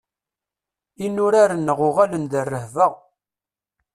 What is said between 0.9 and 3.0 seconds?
Inurar-nneɣ uɣalen d rrehba.